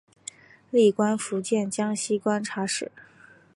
[0.71, 2.91] 历官福建江西观察使。